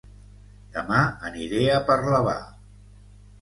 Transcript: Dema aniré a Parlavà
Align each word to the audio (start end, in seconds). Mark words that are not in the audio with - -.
Dema 0.77 1.01
aniré 1.29 1.61
a 1.75 1.83
Parlavà 1.91 2.35